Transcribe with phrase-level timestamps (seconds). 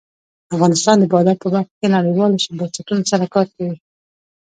[0.55, 3.75] افغانستان د بادام په برخه کې نړیوالو بنسټونو سره کار کوي.